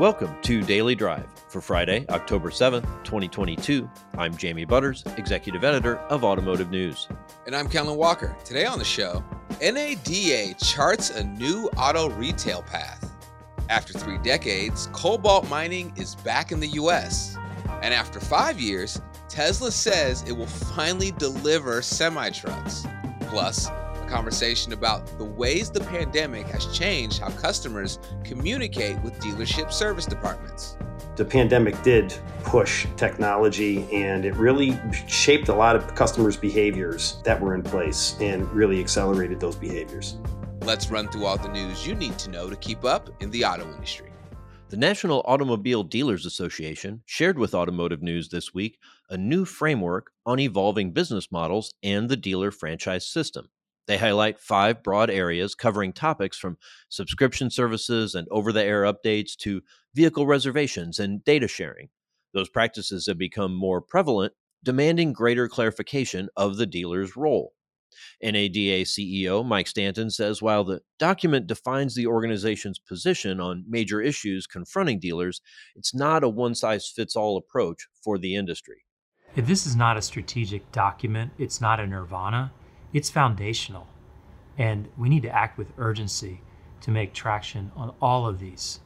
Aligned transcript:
Welcome 0.00 0.34
to 0.42 0.60
Daily 0.60 0.96
Drive 0.96 1.28
for 1.46 1.60
Friday, 1.60 2.04
October 2.08 2.50
7th, 2.50 2.82
2022. 3.04 3.88
I'm 4.18 4.36
Jamie 4.36 4.64
Butters, 4.64 5.04
Executive 5.16 5.62
Editor 5.62 5.98
of 6.08 6.24
Automotive 6.24 6.68
News. 6.68 7.06
And 7.46 7.54
I'm 7.54 7.68
Kellen 7.68 7.96
Walker. 7.96 8.36
Today 8.44 8.66
on 8.66 8.80
the 8.80 8.84
show, 8.84 9.22
NADA 9.60 10.54
charts 10.54 11.10
a 11.10 11.22
new 11.22 11.68
auto 11.76 12.10
retail 12.10 12.62
path. 12.62 13.08
After 13.68 13.96
three 13.96 14.18
decades, 14.18 14.88
cobalt 14.92 15.48
mining 15.48 15.92
is 15.96 16.16
back 16.16 16.50
in 16.50 16.58
the 16.58 16.70
US. 16.70 17.38
And 17.80 17.94
after 17.94 18.18
five 18.18 18.58
years, 18.58 19.00
Tesla 19.28 19.70
says 19.70 20.24
it 20.24 20.32
will 20.32 20.48
finally 20.48 21.12
deliver 21.12 21.80
semi 21.82 22.30
trucks. 22.30 22.84
Plus, 23.28 23.68
conversation 24.14 24.72
about 24.72 25.04
the 25.18 25.24
ways 25.24 25.72
the 25.72 25.80
pandemic 25.80 26.46
has 26.46 26.66
changed 26.66 27.18
how 27.18 27.30
customers 27.30 27.98
communicate 28.22 28.96
with 29.02 29.18
dealership 29.18 29.72
service 29.72 30.06
departments. 30.06 30.76
The 31.16 31.24
pandemic 31.24 31.82
did 31.82 32.14
push 32.44 32.86
technology 32.96 33.92
and 33.92 34.24
it 34.24 34.36
really 34.36 34.78
shaped 35.08 35.48
a 35.48 35.54
lot 35.54 35.74
of 35.74 35.96
customers' 35.96 36.36
behaviors 36.36 37.16
that 37.24 37.40
were 37.40 37.56
in 37.56 37.62
place 37.64 38.16
and 38.20 38.48
really 38.52 38.78
accelerated 38.78 39.40
those 39.40 39.56
behaviors. 39.56 40.16
Let's 40.60 40.90
run 40.92 41.08
through 41.08 41.26
all 41.26 41.36
the 41.36 41.48
news 41.48 41.84
you 41.84 41.96
need 41.96 42.16
to 42.20 42.30
know 42.30 42.48
to 42.48 42.56
keep 42.56 42.84
up 42.84 43.10
in 43.20 43.32
the 43.32 43.44
auto 43.44 43.68
industry. 43.74 44.12
The 44.68 44.76
National 44.76 45.24
Automobile 45.26 45.82
Dealers 45.82 46.24
Association 46.24 47.02
shared 47.04 47.36
with 47.36 47.52
Automotive 47.52 48.00
News 48.00 48.28
this 48.28 48.54
week 48.54 48.78
a 49.10 49.16
new 49.16 49.44
framework 49.44 50.12
on 50.24 50.38
evolving 50.38 50.92
business 50.92 51.32
models 51.32 51.74
and 51.82 52.08
the 52.08 52.16
dealer 52.16 52.52
franchise 52.52 53.06
system. 53.06 53.48
They 53.86 53.98
highlight 53.98 54.40
five 54.40 54.82
broad 54.82 55.10
areas 55.10 55.54
covering 55.54 55.92
topics 55.92 56.38
from 56.38 56.56
subscription 56.88 57.50
services 57.50 58.14
and 58.14 58.26
over 58.30 58.52
the 58.52 58.64
air 58.64 58.82
updates 58.82 59.36
to 59.38 59.62
vehicle 59.94 60.26
reservations 60.26 60.98
and 60.98 61.22
data 61.24 61.48
sharing. 61.48 61.88
Those 62.32 62.48
practices 62.48 63.06
have 63.06 63.18
become 63.18 63.54
more 63.54 63.80
prevalent, 63.80 64.32
demanding 64.62 65.12
greater 65.12 65.48
clarification 65.48 66.28
of 66.36 66.56
the 66.56 66.66
dealer's 66.66 67.16
role. 67.16 67.52
NADA 68.22 68.82
CEO 68.84 69.46
Mike 69.46 69.68
Stanton 69.68 70.10
says 70.10 70.42
while 70.42 70.64
the 70.64 70.80
document 70.98 71.46
defines 71.46 71.94
the 71.94 72.06
organization's 72.06 72.78
position 72.78 73.38
on 73.38 73.64
major 73.68 74.00
issues 74.00 74.48
confronting 74.48 74.98
dealers, 74.98 75.40
it's 75.76 75.94
not 75.94 76.24
a 76.24 76.28
one 76.28 76.56
size 76.56 76.88
fits 76.88 77.14
all 77.14 77.36
approach 77.36 77.86
for 78.02 78.18
the 78.18 78.34
industry. 78.34 78.84
This 79.36 79.66
is 79.66 79.76
not 79.76 79.96
a 79.96 80.02
strategic 80.02 80.72
document, 80.72 81.32
it's 81.38 81.60
not 81.60 81.78
a 81.78 81.86
nirvana 81.86 82.50
it's 82.94 83.10
foundational. 83.10 83.86
And 84.56 84.88
we 84.96 85.10
need 85.10 85.24
to 85.24 85.34
act 85.34 85.58
with 85.58 85.72
urgency 85.76 86.40
to 86.80 86.90
make 86.90 87.12
traction 87.12 87.72
on 87.76 87.92
all 88.00 88.26
of 88.26 88.38
these. 88.38 88.80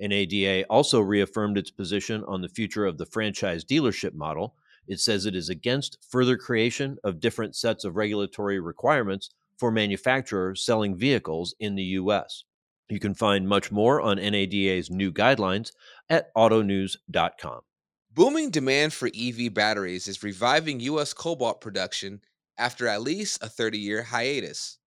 NADA 0.00 0.64
also 0.64 1.00
reaffirmed 1.00 1.56
its 1.56 1.70
position 1.70 2.24
on 2.26 2.42
the 2.42 2.48
future 2.48 2.84
of 2.84 2.98
the 2.98 3.06
franchise 3.06 3.64
dealership 3.64 4.14
model. 4.14 4.56
It 4.88 4.98
says 4.98 5.26
it 5.26 5.36
is 5.36 5.48
against 5.48 5.98
further 6.10 6.36
creation 6.36 6.98
of 7.04 7.20
different 7.20 7.54
sets 7.54 7.84
of 7.84 7.94
regulatory 7.94 8.58
requirements 8.58 9.30
for 9.56 9.70
manufacturers 9.70 10.64
selling 10.64 10.96
vehicles 10.96 11.54
in 11.60 11.76
the 11.76 11.84
U.S. 11.84 12.42
You 12.88 12.98
can 12.98 13.14
find 13.14 13.48
much 13.48 13.70
more 13.70 14.00
on 14.00 14.16
NADA's 14.16 14.90
new 14.90 15.12
guidelines 15.12 15.70
at 16.10 16.34
autonews.com. 16.34 17.60
Booming 18.12 18.50
demand 18.50 18.92
for 18.92 19.08
EV 19.16 19.54
batteries 19.54 20.08
is 20.08 20.22
reviving 20.22 20.80
U.S. 20.80 21.14
cobalt 21.14 21.60
production 21.60 22.20
after 22.58 22.86
at 22.86 23.02
least 23.02 23.42
a 23.42 23.48
30 23.48 23.78
year 23.78 24.02
hiatus. 24.02 24.78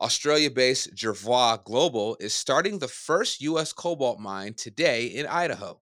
Australia 0.00 0.50
based 0.50 0.94
Jervois 0.94 1.64
Global 1.64 2.16
is 2.20 2.32
starting 2.32 2.78
the 2.78 2.86
first 2.88 3.40
U.S. 3.40 3.72
cobalt 3.72 4.20
mine 4.20 4.54
today 4.54 5.06
in 5.06 5.26
Idaho. 5.26 5.80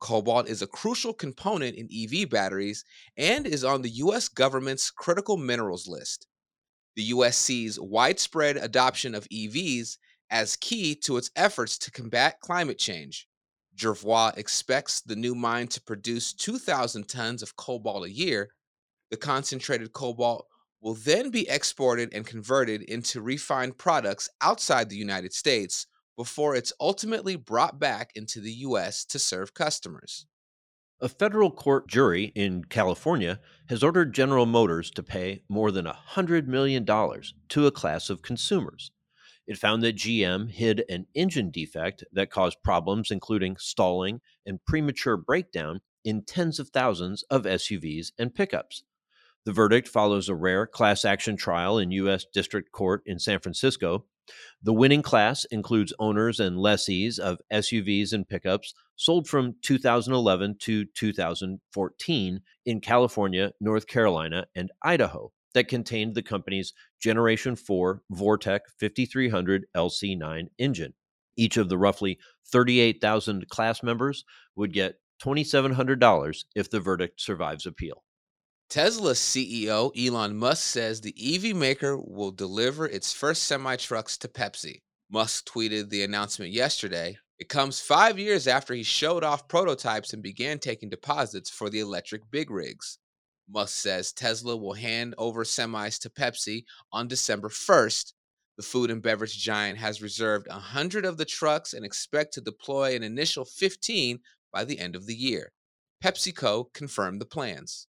Cobalt 0.00 0.48
is 0.48 0.62
a 0.62 0.66
crucial 0.66 1.12
component 1.12 1.76
in 1.76 1.88
EV 1.94 2.30
batteries 2.30 2.84
and 3.18 3.46
is 3.46 3.62
on 3.62 3.82
the 3.82 3.90
U.S. 3.90 4.28
government's 4.28 4.90
critical 4.90 5.36
minerals 5.36 5.86
list. 5.86 6.26
The 6.96 7.02
U.S. 7.04 7.36
sees 7.36 7.78
widespread 7.78 8.56
adoption 8.56 9.14
of 9.14 9.28
EVs 9.28 9.98
as 10.30 10.56
key 10.56 10.94
to 10.94 11.18
its 11.18 11.30
efforts 11.36 11.76
to 11.78 11.90
combat 11.90 12.40
climate 12.40 12.78
change. 12.78 13.28
Jervois 13.76 14.36
expects 14.38 15.02
the 15.02 15.16
new 15.16 15.34
mine 15.34 15.68
to 15.68 15.82
produce 15.82 16.32
2,000 16.32 17.08
tons 17.08 17.42
of 17.42 17.56
cobalt 17.56 18.06
a 18.06 18.10
year. 18.10 18.50
The 19.10 19.16
concentrated 19.16 19.92
cobalt 19.92 20.46
will 20.80 20.94
then 20.94 21.30
be 21.30 21.48
exported 21.48 22.12
and 22.12 22.26
converted 22.26 22.82
into 22.82 23.20
refined 23.20 23.76
products 23.76 24.28
outside 24.40 24.88
the 24.88 24.96
United 24.96 25.32
States 25.32 25.86
before 26.16 26.54
it's 26.54 26.72
ultimately 26.80 27.36
brought 27.36 27.78
back 27.78 28.12
into 28.14 28.40
the 28.40 28.52
U.S. 28.52 29.04
to 29.06 29.18
serve 29.18 29.54
customers. 29.54 30.26
A 31.00 31.08
federal 31.08 31.50
court 31.50 31.88
jury 31.88 32.30
in 32.34 32.64
California 32.64 33.40
has 33.70 33.82
ordered 33.82 34.14
General 34.14 34.44
Motors 34.44 34.90
to 34.90 35.02
pay 35.02 35.42
more 35.48 35.70
than 35.70 35.86
$100 35.86 36.46
million 36.46 36.84
to 36.84 37.66
a 37.66 37.70
class 37.70 38.10
of 38.10 38.20
consumers. 38.20 38.90
It 39.46 39.56
found 39.56 39.82
that 39.82 39.96
GM 39.96 40.50
hid 40.50 40.84
an 40.90 41.06
engine 41.14 41.50
defect 41.50 42.04
that 42.12 42.30
caused 42.30 42.62
problems, 42.62 43.10
including 43.10 43.56
stalling 43.56 44.20
and 44.44 44.64
premature 44.66 45.16
breakdown, 45.16 45.80
in 46.04 46.22
tens 46.22 46.58
of 46.58 46.68
thousands 46.68 47.22
of 47.24 47.42
SUVs 47.42 48.12
and 48.18 48.34
pickups. 48.34 48.84
The 49.46 49.52
verdict 49.52 49.88
follows 49.88 50.28
a 50.28 50.34
rare 50.34 50.66
class 50.66 51.04
action 51.04 51.36
trial 51.36 51.78
in 51.78 51.90
U.S. 51.92 52.26
District 52.32 52.70
Court 52.72 53.02
in 53.06 53.18
San 53.18 53.40
Francisco. 53.40 54.04
The 54.62 54.74
winning 54.74 55.02
class 55.02 55.46
includes 55.46 55.94
owners 55.98 56.38
and 56.38 56.58
lessees 56.58 57.18
of 57.18 57.40
SUVs 57.50 58.12
and 58.12 58.28
pickups 58.28 58.74
sold 58.96 59.26
from 59.26 59.56
2011 59.62 60.56
to 60.60 60.84
2014 60.84 62.40
in 62.66 62.80
California, 62.80 63.52
North 63.60 63.86
Carolina, 63.86 64.46
and 64.54 64.70
Idaho 64.82 65.32
that 65.54 65.68
contained 65.68 66.14
the 66.14 66.22
company's 66.22 66.74
Generation 67.00 67.56
4 67.56 68.02
Vortec 68.12 68.60
5300 68.78 69.66
LC9 69.74 70.48
engine. 70.58 70.94
Each 71.36 71.56
of 71.56 71.70
the 71.70 71.78
roughly 71.78 72.18
38,000 72.52 73.48
class 73.48 73.82
members 73.82 74.24
would 74.54 74.72
get 74.72 74.96
$2,700 75.24 76.44
if 76.54 76.70
the 76.70 76.80
verdict 76.80 77.20
survives 77.20 77.66
appeal. 77.66 78.04
Tesla 78.70 79.14
CEO 79.14 79.90
Elon 79.98 80.36
Musk 80.36 80.62
says 80.62 81.00
the 81.00 81.14
EV 81.18 81.56
maker 81.56 81.96
will 81.98 82.30
deliver 82.30 82.86
its 82.86 83.12
first 83.12 83.42
semi 83.42 83.74
trucks 83.74 84.16
to 84.18 84.28
Pepsi. 84.28 84.82
Musk 85.10 85.48
tweeted 85.48 85.90
the 85.90 86.04
announcement 86.04 86.52
yesterday. 86.52 87.18
It 87.40 87.48
comes 87.48 87.80
five 87.80 88.16
years 88.16 88.46
after 88.46 88.72
he 88.72 88.84
showed 88.84 89.24
off 89.24 89.48
prototypes 89.48 90.12
and 90.12 90.22
began 90.22 90.60
taking 90.60 90.88
deposits 90.88 91.50
for 91.50 91.68
the 91.68 91.80
electric 91.80 92.30
big 92.30 92.48
rigs. 92.48 92.98
Musk 93.48 93.74
says 93.74 94.12
Tesla 94.12 94.56
will 94.56 94.74
hand 94.74 95.16
over 95.18 95.42
semis 95.42 96.00
to 96.02 96.08
Pepsi 96.08 96.62
on 96.92 97.08
December 97.08 97.48
1st. 97.48 98.12
The 98.56 98.62
food 98.62 98.92
and 98.92 99.02
beverage 99.02 99.36
giant 99.36 99.78
has 99.78 100.00
reserved 100.00 100.46
100 100.46 101.04
of 101.04 101.16
the 101.16 101.24
trucks 101.24 101.72
and 101.72 101.84
expect 101.84 102.34
to 102.34 102.40
deploy 102.40 102.94
an 102.94 103.02
initial 103.02 103.44
15 103.44 104.20
by 104.52 104.64
the 104.64 104.78
end 104.78 104.94
of 104.94 105.06
the 105.06 105.16
year. 105.16 105.50
PepsiCo 106.04 106.72
confirmed 106.72 107.20
the 107.20 107.26
plans. 107.26 107.88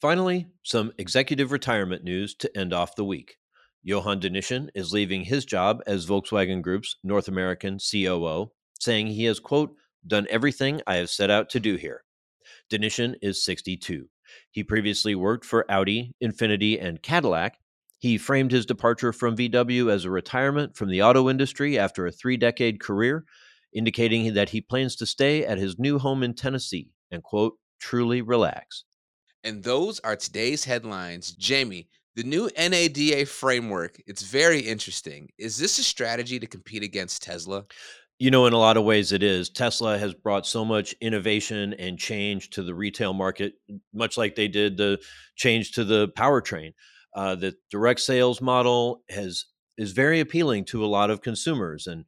Finally, 0.00 0.46
some 0.62 0.92
executive 0.96 1.52
retirement 1.52 2.02
news 2.02 2.34
to 2.34 2.56
end 2.56 2.72
off 2.72 2.96
the 2.96 3.04
week. 3.04 3.36
Johan 3.82 4.18
de 4.18 4.30
Nysschen 4.30 4.70
is 4.74 4.94
leaving 4.94 5.24
his 5.24 5.44
job 5.44 5.82
as 5.86 6.06
Volkswagen 6.06 6.62
Group's 6.62 6.96
North 7.04 7.28
American 7.28 7.78
COO, 7.78 8.50
saying 8.78 9.08
he 9.08 9.24
has, 9.24 9.38
quote, 9.38 9.74
done 10.06 10.26
everything 10.30 10.80
I 10.86 10.96
have 10.96 11.10
set 11.10 11.28
out 11.28 11.50
to 11.50 11.60
do 11.60 11.76
here. 11.76 12.04
Danishin 12.70 13.16
is 13.20 13.44
62. 13.44 14.08
He 14.50 14.64
previously 14.64 15.14
worked 15.14 15.44
for 15.44 15.70
Audi, 15.70 16.14
Infiniti, 16.22 16.82
and 16.82 17.02
Cadillac. 17.02 17.58
He 17.98 18.16
framed 18.16 18.52
his 18.52 18.64
departure 18.64 19.12
from 19.12 19.36
VW 19.36 19.92
as 19.92 20.06
a 20.06 20.10
retirement 20.10 20.76
from 20.76 20.88
the 20.88 21.02
auto 21.02 21.28
industry 21.28 21.78
after 21.78 22.06
a 22.06 22.12
three 22.12 22.38
decade 22.38 22.80
career, 22.80 23.26
indicating 23.74 24.32
that 24.32 24.48
he 24.48 24.62
plans 24.62 24.96
to 24.96 25.04
stay 25.04 25.44
at 25.44 25.58
his 25.58 25.78
new 25.78 25.98
home 25.98 26.22
in 26.22 26.32
Tennessee 26.32 26.90
and, 27.10 27.22
quote, 27.22 27.58
truly 27.78 28.22
relax. 28.22 28.84
And 29.44 29.62
those 29.62 30.00
are 30.00 30.16
today's 30.16 30.64
headlines. 30.64 31.32
Jamie, 31.32 31.88
the 32.16 32.22
new 32.22 32.50
NADA 32.58 33.26
framework, 33.26 34.00
it's 34.06 34.22
very 34.22 34.60
interesting. 34.60 35.30
Is 35.38 35.56
this 35.56 35.78
a 35.78 35.82
strategy 35.82 36.38
to 36.38 36.46
compete 36.46 36.82
against 36.82 37.22
Tesla? 37.22 37.64
You 38.18 38.30
know, 38.30 38.44
in 38.44 38.52
a 38.52 38.58
lot 38.58 38.76
of 38.76 38.84
ways, 38.84 39.12
it 39.12 39.22
is. 39.22 39.48
Tesla 39.48 39.96
has 39.96 40.12
brought 40.12 40.46
so 40.46 40.62
much 40.62 40.94
innovation 41.00 41.72
and 41.74 41.98
change 41.98 42.50
to 42.50 42.62
the 42.62 42.74
retail 42.74 43.14
market, 43.14 43.54
much 43.94 44.18
like 44.18 44.34
they 44.34 44.48
did 44.48 44.76
the 44.76 45.00
change 45.36 45.72
to 45.72 45.84
the 45.84 46.08
powertrain. 46.08 46.74
Uh, 47.14 47.34
the 47.34 47.54
direct 47.70 48.00
sales 48.00 48.42
model 48.42 49.02
has 49.08 49.46
is 49.78 49.92
very 49.92 50.20
appealing 50.20 50.66
to 50.66 50.84
a 50.84 50.86
lot 50.86 51.08
of 51.08 51.22
consumers, 51.22 51.86
and 51.86 52.04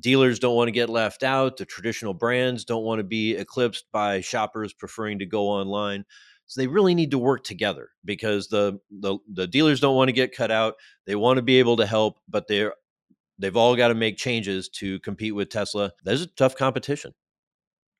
dealers 0.00 0.40
don't 0.40 0.56
want 0.56 0.66
to 0.66 0.72
get 0.72 0.90
left 0.90 1.22
out. 1.22 1.56
The 1.56 1.64
traditional 1.64 2.14
brands 2.14 2.64
don't 2.64 2.82
want 2.82 2.98
to 2.98 3.04
be 3.04 3.36
eclipsed 3.36 3.84
by 3.92 4.20
shoppers 4.20 4.72
preferring 4.72 5.20
to 5.20 5.26
go 5.26 5.48
online. 5.48 6.04
So 6.46 6.60
they 6.60 6.66
really 6.66 6.94
need 6.94 7.10
to 7.12 7.18
work 7.18 7.44
together 7.44 7.88
because 8.04 8.48
the 8.48 8.78
the, 8.90 9.18
the 9.32 9.46
dealers 9.46 9.80
don't 9.80 9.96
want 9.96 10.08
to 10.08 10.12
get 10.12 10.36
cut 10.36 10.50
out. 10.50 10.74
They 11.06 11.16
want 11.16 11.38
to 11.38 11.42
be 11.42 11.58
able 11.58 11.76
to 11.78 11.86
help, 11.86 12.18
but 12.28 12.46
they're 12.48 12.74
they've 13.38 13.56
all 13.56 13.76
got 13.76 13.88
to 13.88 13.94
make 13.94 14.16
changes 14.16 14.68
to 14.70 15.00
compete 15.00 15.34
with 15.34 15.48
Tesla. 15.48 15.92
There's 16.04 16.22
a 16.22 16.26
tough 16.26 16.56
competition. 16.56 17.14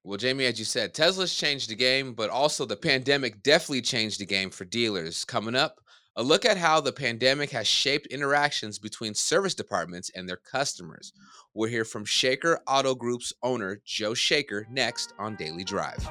Well, 0.05 0.19
Jamie, 0.19 0.45
as 0.45 0.59
you 0.59 0.67
said, 0.67 0.93
Tesla's 0.93 1.35
changed 1.35 1.71
the 1.71 1.75
game, 1.75 2.13
but 2.13 2.29
also 2.29 2.67
the 2.67 2.77
pandemic 2.77 3.43
definitely 3.43 3.81
changed 3.81 4.21
the 4.21 4.27
game 4.27 4.51
for 4.51 4.67
dealers. 4.67 5.25
Coming 5.25 5.57
up, 5.57 5.81
a 6.17 6.23
look 6.23 6.45
at 6.45 6.59
how 6.59 6.81
the 6.81 6.93
pandemic 6.93 7.51
has 7.51 7.67
shaped 7.67 8.07
interactions 8.09 8.79
between 8.79 9.15
service 9.15 9.55
departments 9.55 10.11
and 10.15 10.29
their 10.29 10.37
customers. 10.37 11.13
We'll 11.55 11.71
hear 11.71 11.85
from 11.85 12.05
Shaker 12.05 12.61
Auto 12.69 12.95
Group's 12.95 13.33
owner, 13.43 13.81
Joe 13.85 14.15
Shaker, 14.15 14.67
next 14.71 15.15
on 15.19 15.37
Daily 15.37 15.65
Drive. 15.65 16.07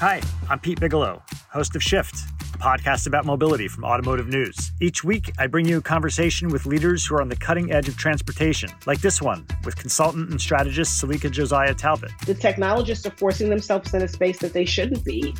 Hi, 0.00 0.22
I'm 0.48 0.60
Pete 0.60 0.78
Bigelow, 0.78 1.20
host 1.50 1.74
of 1.74 1.82
Shift 1.82 2.14
a 2.54 2.58
podcast 2.58 3.06
about 3.06 3.24
mobility 3.24 3.68
from 3.68 3.84
Automotive 3.84 4.28
News. 4.28 4.72
Each 4.80 5.04
week, 5.04 5.32
I 5.38 5.46
bring 5.46 5.66
you 5.66 5.78
a 5.78 5.82
conversation 5.82 6.48
with 6.48 6.66
leaders 6.66 7.06
who 7.06 7.16
are 7.16 7.20
on 7.20 7.28
the 7.28 7.36
cutting 7.36 7.72
edge 7.72 7.88
of 7.88 7.96
transportation, 7.96 8.70
like 8.86 9.00
this 9.00 9.22
one 9.22 9.46
with 9.64 9.76
consultant 9.76 10.30
and 10.30 10.40
strategist 10.40 11.02
Selika 11.02 11.30
Josiah 11.30 11.74
Talbott. 11.74 12.12
The 12.26 12.34
technologists 12.34 13.06
are 13.06 13.10
forcing 13.10 13.50
themselves 13.50 13.94
in 13.94 14.02
a 14.02 14.08
space 14.08 14.38
that 14.38 14.52
they 14.52 14.64
shouldn't 14.64 15.04
be. 15.04 15.34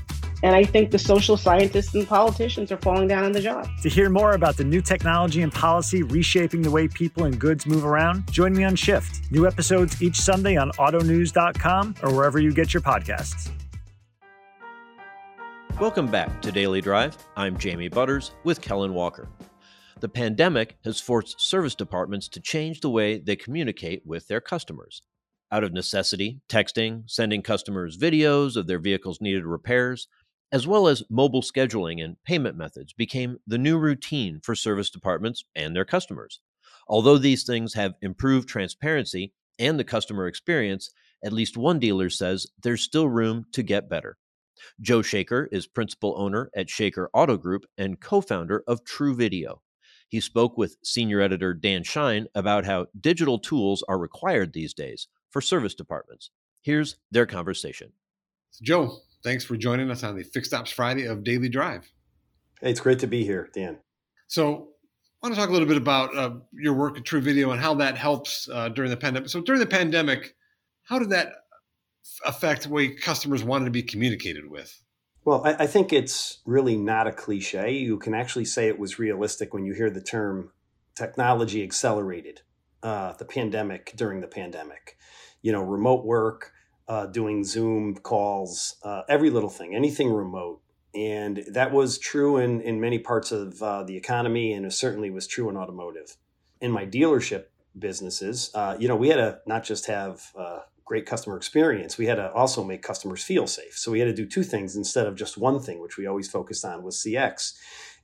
And 0.45 0.55
I 0.55 0.63
think 0.63 0.93
the 0.93 0.99
social 0.99 1.37
scientists 1.37 1.95
and 1.95 2.07
politicians 2.07 2.71
are 2.71 2.77
falling 2.77 3.09
down 3.09 3.25
on 3.25 3.33
the 3.33 3.41
job. 3.41 3.69
To 3.83 3.89
hear 3.89 4.09
more 4.09 4.33
about 4.33 4.57
the 4.57 4.65
new 4.65 4.81
technology 4.81 5.43
and 5.43 5.53
policy 5.53 6.05
reshaping 6.05 6.63
the 6.63 6.71
way 6.71 6.87
people 6.87 7.25
and 7.25 7.39
goods 7.41 7.67
move 7.67 7.85
around, 7.85 8.31
join 8.31 8.53
me 8.53 8.63
on 8.63 8.77
Shift. 8.77 9.33
New 9.33 9.49
episodes 9.49 10.01
each 10.01 10.21
Sunday 10.21 10.57
on 10.57 10.71
autonews.com 10.73 11.97
or 12.03 12.15
wherever 12.15 12.39
you 12.39 12.53
get 12.53 12.73
your 12.73 12.83
podcasts. 12.83 13.51
Welcome 15.81 16.09
back 16.09 16.43
to 16.43 16.51
Daily 16.51 16.81
Drive. 16.81 17.17
I'm 17.37 17.57
Jamie 17.57 17.87
Butters 17.87 18.33
with 18.43 18.61
Kellen 18.61 18.95
Walker. 18.95 19.29
The 20.01 20.09
pandemic 20.09 20.77
has 20.85 21.01
forced 21.01 21.41
service 21.41 21.77
departments 21.77 22.27
to 22.31 22.41
change 22.41 22.81
the 22.81 22.91
way 22.91 23.21
they 23.21 23.37
communicate 23.37 24.03
with 24.05 24.27
their 24.27 24.41
customers. 24.41 25.03
Out 25.53 25.63
of 25.63 25.73
necessity, 25.73 26.41
texting, 26.49 27.09
sending 27.09 27.43
customers 27.43 27.97
videos 27.97 28.57
of 28.57 28.67
their 28.67 28.81
vehicles' 28.81 29.21
needed 29.21 29.45
repairs, 29.45 30.09
as 30.51 30.67
well 30.67 30.89
as 30.89 31.05
mobile 31.09 31.43
scheduling 31.43 32.03
and 32.03 32.17
payment 32.25 32.57
methods 32.57 32.93
became 32.93 33.39
the 33.47 33.57
new 33.57 33.79
routine 33.79 34.41
for 34.43 34.57
service 34.57 34.91
departments 34.91 35.45
and 35.55 35.77
their 35.77 35.85
customers. 35.85 36.41
Although 36.89 37.19
these 37.19 37.45
things 37.45 37.75
have 37.75 37.95
improved 38.03 38.49
transparency 38.49 39.33
and 39.61 39.79
the 39.79 39.85
customer 39.85 40.27
experience, 40.27 40.91
at 41.25 41.33
least 41.33 41.57
one 41.57 41.79
dealer 41.79 42.11
says 42.11 42.49
there's 42.65 42.83
still 42.83 43.09
room 43.09 43.45
to 43.53 43.63
get 43.63 43.89
better. 43.89 44.17
Joe 44.81 45.03
Shaker 45.03 45.49
is 45.53 45.67
principal 45.67 46.15
owner 46.17 46.51
at 46.55 46.71
Shaker 46.71 47.11
Auto 47.13 47.37
Group 47.37 47.65
and 47.77 48.01
co 48.01 48.21
founder 48.21 48.65
of 48.67 48.85
True 48.85 49.15
Video. 49.15 49.63
He 50.09 50.21
spoke 50.21 50.57
with 50.57 50.79
senior 50.83 51.21
editor 51.21 51.53
Dan 51.53 51.83
Shine 51.83 52.27
about 52.35 52.65
how 52.65 52.87
digital 52.99 53.39
tools 53.39 53.85
are 53.89 53.99
required 53.99 54.53
these 54.53 54.73
days 54.73 55.09
for 55.31 55.41
service 55.41 55.75
departments. 55.75 56.31
Here's 56.63 56.97
their 57.11 57.27
conversation. 57.27 57.93
Joe, 58.63 58.99
thanks 59.23 59.45
for 59.45 59.57
joining 59.57 59.91
us 59.91 60.03
on 60.03 60.17
the 60.17 60.25
Fixed 60.25 60.55
Ops 60.55 60.71
Friday 60.71 61.05
of 61.05 61.25
Daily 61.25 61.49
Drive. 61.49 61.91
Hey, 62.61 62.71
it's 62.71 62.81
great 62.81 62.99
to 63.01 63.07
be 63.07 63.23
here, 63.23 63.51
Dan. 63.55 63.79
So, 64.27 64.69
I 65.23 65.27
want 65.27 65.35
to 65.35 65.41
talk 65.41 65.51
a 65.51 65.53
little 65.53 65.67
bit 65.67 65.77
about 65.77 66.17
uh, 66.17 66.31
your 66.53 66.75
work 66.75 66.97
at 66.97 67.05
True 67.05 67.21
Video 67.21 67.51
and 67.51 67.61
how 67.61 67.75
that 67.75 67.97
helps 67.97 68.49
uh, 68.53 68.69
during 68.69 68.91
the 68.91 68.97
pandemic. 68.97 69.29
So, 69.29 69.41
during 69.41 69.61
the 69.61 69.67
pandemic, 69.67 70.35
how 70.85 70.99
did 70.99 71.11
that 71.11 71.33
affect 72.25 72.65
the 72.65 72.69
way 72.71 72.89
customers 72.89 73.45
wanted 73.45 73.67
to 73.67 73.71
be 73.71 73.83
communicated 73.83 74.51
with? 74.51 74.83
Well, 75.25 75.43
I, 75.45 75.65
I, 75.65 75.67
think 75.67 75.93
it's 75.93 76.39
really 76.47 76.77
not 76.77 77.07
a 77.07 77.13
cliche. 77.13 77.73
You 77.73 77.99
can 77.99 78.15
actually 78.15 78.47
say 78.47 78.69
it 78.69 78.79
was 78.79 78.99
realistic 78.99 79.53
when 79.53 79.65
you 79.65 79.75
hear 79.75 79.91
the 79.91 80.01
term 80.01 80.53
technology 80.95 81.63
accelerated 81.63 82.41
uh, 82.83 83.13
the 83.13 83.25
pandemic 83.25 83.93
during 83.95 84.21
the 84.21 84.27
pandemic. 84.27 84.97
You 85.43 85.53
know, 85.53 85.63
remote 85.63 86.05
work, 86.05 86.53
uh, 86.89 87.07
doing 87.07 87.45
Zoom 87.45 87.97
calls, 87.97 88.77
uh, 88.83 89.03
every 89.09 89.31
little 89.31 89.51
thing, 89.51 89.75
anything 89.75 90.11
remote. 90.11 90.61
And 90.95 91.45
that 91.53 91.73
was 91.73 91.99
true 91.99 92.39
in, 92.39 92.63
in 92.63 92.81
many 92.81 92.99
parts 92.99 93.31
of 93.31 93.63
uh, 93.63 93.83
the 93.83 93.97
economy, 93.97 94.55
and 94.55 94.65
it 94.65 94.73
certainly 94.73 95.11
was 95.11 95.27
true 95.27 95.49
in 95.51 95.57
automotive. 95.57 96.17
In 96.61 96.73
my 96.73 96.87
dealership 96.87 97.45
businesses, 97.79 98.51
uh, 98.55 98.77
you 98.81 98.89
know, 98.89 98.97
we 98.97 99.09
had 99.09 99.17
to 99.17 99.41
not 99.47 99.65
just 99.65 99.87
have 99.87 100.33
uh, 100.37 100.61
great 100.89 101.05
customer 101.05 101.37
experience, 101.37 101.99
we 101.99 102.07
had 102.07 102.15
to 102.15 102.33
also 102.33 102.65
make 102.65 102.83
customers 102.83 103.23
feel 103.23 103.47
safe. 103.47 103.77
So 103.77 103.93
we 103.93 104.01
had 104.01 104.07
to 104.07 104.15
do 104.15 104.27
two 104.27 104.43
things 104.43 104.75
instead 104.75 105.07
of 105.07 105.15
just 105.15 105.37
one 105.37 105.61
thing, 105.61 105.81
which 105.81 105.99
we 105.99 106.07
always 106.07 106.29
focused 106.29 106.65
on 106.65 106.83
was 106.83 106.97
CX. 106.97 107.53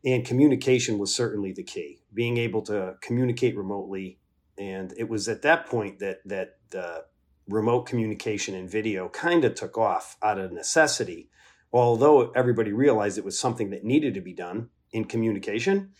And 0.04 0.24
communication 0.24 0.98
was 0.98 1.14
certainly 1.14 1.52
the 1.52 1.62
key. 1.62 2.02
Being 2.12 2.36
able 2.36 2.60
to 2.62 2.96
communicate 3.00 3.56
remotely, 3.56 4.18
and 4.58 4.92
it 4.98 5.08
was 5.08 5.28
at 5.28 5.40
that 5.42 5.66
point 5.66 5.98
that 6.00 6.18
that 6.26 6.58
the 6.70 7.06
remote 7.48 7.86
communication 7.86 8.54
and 8.54 8.70
video 8.70 9.08
kind 9.08 9.44
of 9.44 9.54
took 9.54 9.78
off 9.78 10.16
out 10.22 10.38
of 10.38 10.52
necessity. 10.52 11.30
Although 11.72 12.30
everybody 12.32 12.72
realized 12.72 13.16
it 13.16 13.24
was 13.24 13.38
something 13.38 13.70
that 13.70 13.82
needed 13.82 14.14
to 14.14 14.20
be 14.20 14.34
done 14.34 14.68
in 14.92 15.06
communication, 15.06 15.92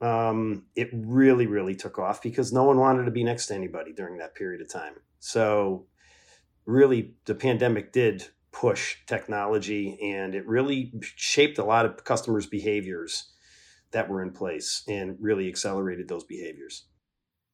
um, 0.00 0.66
it 0.76 0.90
really, 0.92 1.46
really 1.46 1.74
took 1.74 1.98
off 1.98 2.22
because 2.22 2.52
no 2.52 2.64
one 2.64 2.78
wanted 2.78 3.04
to 3.04 3.10
be 3.10 3.24
next 3.24 3.46
to 3.46 3.54
anybody 3.54 3.92
during 3.92 4.18
that 4.18 4.34
period 4.34 4.60
of 4.60 4.68
time. 4.70 4.94
So 5.18 5.86
really 6.66 7.14
the 7.26 7.34
pandemic 7.34 7.92
did 7.92 8.28
push 8.52 8.96
technology 9.06 9.98
and 10.02 10.34
it 10.34 10.46
really 10.46 10.92
shaped 11.00 11.58
a 11.58 11.64
lot 11.64 11.86
of 11.86 12.04
customers' 12.04 12.46
behaviors 12.46 13.32
that 13.92 14.08
were 14.08 14.22
in 14.22 14.30
place 14.30 14.82
and 14.88 15.16
really 15.20 15.48
accelerated 15.48 16.08
those 16.08 16.24
behaviors. 16.24 16.86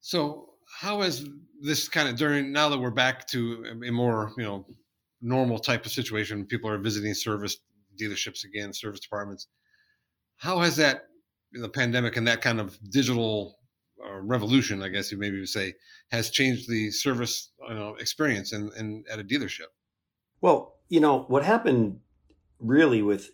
So, 0.00 0.50
how 0.80 1.02
has 1.02 1.26
this 1.60 1.88
kind 1.88 2.08
of 2.08 2.16
during 2.16 2.52
now 2.52 2.68
that 2.68 2.78
we're 2.78 2.90
back 2.90 3.26
to 3.28 3.64
a 3.86 3.90
more 3.90 4.32
you 4.36 4.44
know 4.44 4.66
normal 5.20 5.58
type 5.58 5.86
of 5.86 5.92
situation, 5.92 6.46
people 6.46 6.70
are 6.70 6.78
visiting 6.78 7.14
service 7.14 7.56
dealerships 8.00 8.44
again, 8.44 8.72
service 8.72 9.00
departments. 9.00 9.48
How 10.36 10.60
has 10.60 10.76
that 10.76 11.02
the 11.52 11.68
pandemic 11.68 12.16
and 12.16 12.26
that 12.26 12.42
kind 12.42 12.60
of 12.60 12.78
digital 12.90 13.55
revolution, 14.20 14.82
I 14.82 14.88
guess 14.88 15.10
you 15.10 15.18
maybe 15.18 15.38
would 15.38 15.48
say, 15.48 15.74
has 16.10 16.30
changed 16.30 16.68
the 16.68 16.90
service 16.90 17.50
you 17.68 17.74
know, 17.74 17.96
experience 17.96 18.52
in, 18.52 18.70
in 18.76 19.04
at 19.10 19.18
a 19.18 19.24
dealership? 19.24 19.68
Well, 20.40 20.74
you 20.88 21.00
know 21.00 21.24
what 21.28 21.44
happened 21.44 22.00
really 22.60 23.02
with 23.02 23.30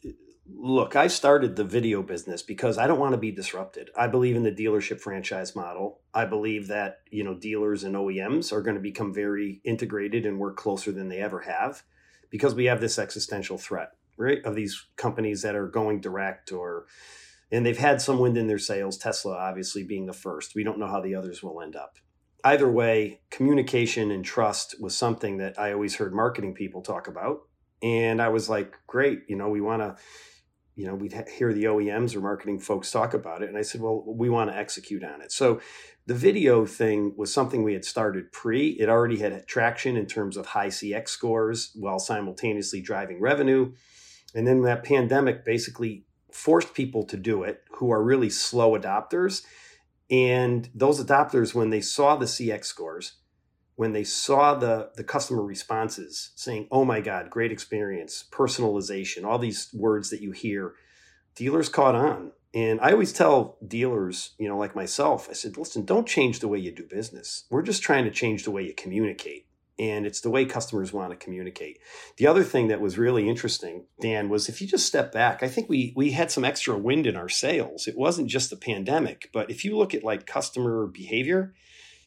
look, 0.55 0.97
I 0.97 1.07
started 1.07 1.57
the 1.57 1.65
video 1.65 2.03
business 2.03 2.43
because 2.43 2.79
I 2.79 2.87
don't 2.87 2.99
want 2.99 3.13
to 3.13 3.19
be 3.19 3.31
disrupted. 3.31 3.91
I 3.97 4.07
believe 4.07 4.37
in 4.37 4.43
the 4.43 4.53
dealership 4.53 5.01
franchise 5.01 5.55
model. 5.55 6.01
I 6.13 6.25
believe 6.25 6.69
that, 6.69 7.01
you 7.11 7.25
know, 7.25 7.35
dealers 7.35 7.85
and 7.85 7.95
OEMs 7.95 8.53
are 8.53 8.63
going 8.63 8.75
to 8.75 8.83
become 8.83 9.15
very 9.15 9.61
integrated 9.65 10.27
and 10.27 10.39
work 10.39 10.57
closer 10.57 10.93
than 10.93 11.09
they 11.09 11.19
ever 11.19 11.41
have 11.41 11.83
because 12.31 12.55
we 12.55 12.65
have 12.67 12.81
this 12.81 12.99
existential 12.99 13.59
threat, 13.59 13.93
right? 14.17 14.45
Of 14.45 14.55
these 14.55 14.87
companies 14.97 15.43
that 15.43 15.55
are 15.55 15.69
going 15.69 16.01
direct 16.01 16.53
or 16.53 16.87
and 17.53 17.67
they've 17.67 17.79
had 17.79 18.01
some 18.01 18.19
wind 18.19 18.39
in 18.39 18.47
their 18.47 18.59
sails, 18.59 18.97
Tesla 18.97 19.37
obviously 19.37 19.85
being 19.85 20.07
the 20.07 20.13
first. 20.15 20.55
We 20.55 20.65
don't 20.65 20.79
know 20.79 20.89
how 20.89 21.03
the 21.03 21.15
others 21.15 21.43
will 21.43 21.61
end 21.61 21.77
up. 21.77 21.99
Either 22.43 22.69
way, 22.69 23.21
communication 23.31 24.11
and 24.11 24.25
trust 24.25 24.75
was 24.81 24.97
something 24.97 25.37
that 25.37 25.61
I 25.61 25.73
always 25.73 25.97
heard 25.97 26.15
marketing 26.15 26.55
people 26.55 26.83
talk 26.83 27.07
about. 27.07 27.43
And 27.83 28.23
I 28.23 28.31
was 28.31 28.49
like, 28.49 28.75
great, 28.87 29.21
you 29.29 29.37
know, 29.37 29.51
we 29.51 29.61
want 29.61 29.83
to, 29.83 29.97
you 30.75 30.87
know, 30.87 30.95
we'd 30.95 31.15
hear 31.29 31.53
the 31.53 31.65
OEMs 31.65 32.17
or 32.17 32.21
marketing 32.21 32.59
folks 32.59 32.91
talk 32.91 33.13
about 33.13 33.43
it. 33.43 33.51
And 33.51 33.59
I 33.59 33.63
said, 33.63 33.83
well, 33.83 34.03
we 34.07 34.31
want 34.31 34.51
to 34.51 34.57
execute 34.57 35.05
on 35.05 35.21
it. 35.21 35.31
So 35.31 35.61
the 36.07 36.15
video 36.15 36.65
thing 36.65 37.15
was 37.17 37.33
something 37.33 37.63
we 37.63 37.75
had 37.75 37.85
started 37.85 38.33
pre. 38.33 38.71
It 38.71 38.89
already 38.89 39.19
had 39.19 39.47
traction 39.47 39.97
in 39.97 40.07
terms 40.07 40.37
of 40.37 40.47
high 40.47 40.69
CX 40.69 41.11
scores 41.11 41.71
while 41.75 41.99
simultaneously 41.99 42.81
driving 42.81 43.21
revenue. 43.21 43.73
And 44.35 44.47
then 44.47 44.63
that 44.63 44.85
pandemic 44.85 45.45
basically 45.45 46.07
forced 46.35 46.75
people 46.75 47.05
to 47.05 47.17
do 47.17 47.43
it 47.43 47.63
who 47.77 47.91
are 47.91 48.03
really 48.03 48.31
slow 48.31 48.79
adopters. 48.79 49.45
And 50.11 50.69
those 50.75 51.03
adopters, 51.03 51.55
when 51.55 51.71
they 51.71 51.81
saw 51.81 52.17
the 52.17 52.27
CX 52.27 52.65
scores, 52.67 53.15
when 53.77 53.93
they 53.93 54.05
saw 54.05 54.55
the, 54.55 54.91
the 54.97 55.05
customer 55.05 55.43
responses 55.43 56.33
saying, 56.37 56.69
oh 56.71 56.85
my 56.85 57.01
God, 57.01 57.31
great 57.31 57.53
experience, 57.53 58.25
personalization, 58.31 59.25
all 59.25 59.39
these 59.39 59.71
words 59.73 60.11
that 60.11 60.21
you 60.21 60.33
hear, 60.33 60.75
dealers 61.35 61.69
caught 61.69 61.95
on. 61.95 62.33
And 62.55 62.81
I 62.83 62.93
always 62.93 63.15
tell 63.15 63.57
dealers, 63.67 64.35
you 64.39 64.47
know, 64.47 64.59
like 64.59 64.77
myself, 64.77 65.29
I 65.31 65.33
said, 65.33 65.57
listen, 65.57 65.87
don't 65.87 66.07
change 66.07 66.41
the 66.41 66.49
way 66.49 66.59
you 66.59 66.71
do 66.71 66.85
business. 66.85 67.45
We're 67.51 67.63
just 67.63 67.83
trying 67.83 68.05
to 68.05 68.11
change 68.11 68.45
the 68.45 68.51
way 68.51 68.63
you 68.63 68.75
communicate 68.75 69.47
and 69.79 70.07
it's 70.07 70.21
the 70.21 70.31
way 70.31 70.45
customers 70.45 70.93
want 70.93 71.11
to 71.11 71.17
communicate. 71.17 71.79
The 72.19 72.27
other 72.27 72.45
thing 72.45 72.69
that 72.69 72.81
was 72.81 72.99
really 72.99 73.29
interesting, 73.29 73.87
Dan, 74.01 74.29
was 74.29 74.49
if 74.49 74.61
you 74.61 74.67
just 74.67 74.87
step 74.87 75.13
back, 75.13 75.43
I 75.43 75.49
think 75.49 75.69
we 75.69 75.93
we 75.97 76.13
had 76.13 76.31
some 76.31 76.45
extra 76.45 76.77
wind 76.77 77.07
in 77.07 77.17
our 77.17 77.29
sails. 77.29 77.87
It 77.87 77.97
wasn't 77.97 78.29
just 78.29 78.51
the 78.51 78.57
pandemic, 78.57 79.31
but 79.33 79.51
if 79.51 79.65
you 79.65 79.77
look 79.77 79.95
at 79.95 80.05
like 80.05 80.27
customer 80.27 80.87
behavior, 80.87 81.55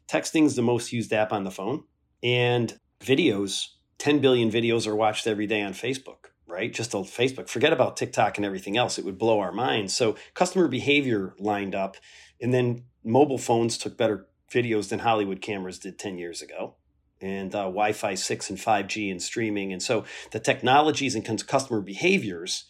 texting 0.08 0.46
is 0.46 0.56
the 0.56 0.62
most 0.62 0.92
used 0.92 1.12
app 1.12 1.32
on 1.32 1.44
the 1.44 1.52
phone, 1.52 1.84
and 2.22 2.80
videos, 3.00 3.68
10 3.98 4.20
billion 4.20 4.52
videos 4.52 4.88
are 4.88 4.96
watched 4.96 5.28
every 5.28 5.48
day 5.48 5.62
on 5.62 5.74
Facebook. 5.74 6.30
Right, 6.48 6.72
just 6.72 6.94
on 6.94 7.06
Facebook. 7.06 7.50
Forget 7.50 7.74
about 7.74 7.98
TikTok 7.98 8.38
and 8.38 8.46
everything 8.46 8.78
else; 8.78 9.00
it 9.00 9.06
would 9.06 9.18
blow 9.18 9.40
our 9.40 9.52
minds. 9.52 9.98
So, 9.98 10.16
customer 10.36 10.68
behavior 10.68 11.34
lined 11.40 11.74
up, 11.74 11.98
and 12.40 12.54
then 12.54 12.84
mobile 13.04 13.40
phones 13.40 13.80
took 13.80 13.98
better 13.98 14.28
videos 14.54 14.90
than 14.90 15.00
Hollywood 15.00 15.42
cameras 15.42 15.80
did 15.80 15.98
10 15.98 16.20
years 16.20 16.44
ago 16.44 16.76
and 17.22 17.54
uh, 17.56 17.64
Wi-Fi 17.64 18.16
six 18.16 18.50
and 18.50 18.60
five 18.60 18.88
G 18.88 19.10
and 19.10 19.22
streaming, 19.22 19.72
and 19.72 19.82
so 19.82 20.06
the 20.32 20.40
technologies 20.40 21.16
and 21.16 21.48
customer 21.48 21.82
behaviors 21.82 22.66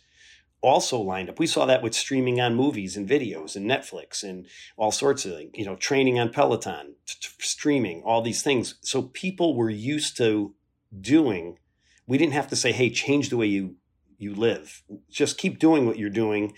also 0.61 0.99
lined 0.99 1.29
up. 1.29 1.37
We 1.37 1.47
saw 1.47 1.65
that 1.65 1.83
with 1.83 1.93
streaming 1.93 2.41
on 2.41 2.55
movies 2.55 2.97
and 2.97 3.07
videos 3.07 3.55
and 3.55 3.69
Netflix 3.69 4.23
and 4.23 4.47
all 4.77 4.91
sorts 4.91 5.23
of 5.25 5.35
things, 5.35 5.51
you 5.53 5.65
know, 5.65 5.75
training 5.75 6.19
on 6.19 6.29
Peloton, 6.29 6.95
t- 7.05 7.29
streaming, 7.39 8.01
all 8.03 8.21
these 8.21 8.41
things. 8.41 8.75
So 8.81 9.03
people 9.03 9.55
were 9.55 9.69
used 9.69 10.17
to 10.17 10.55
doing. 10.99 11.59
We 12.07 12.17
didn't 12.17 12.33
have 12.33 12.47
to 12.47 12.55
say, 12.55 12.71
"Hey, 12.71 12.89
change 12.89 13.29
the 13.29 13.37
way 13.37 13.47
you 13.47 13.75
you 14.17 14.33
live. 14.33 14.83
Just 15.09 15.37
keep 15.37 15.59
doing 15.59 15.85
what 15.85 15.99
you're 15.99 16.09
doing." 16.09 16.53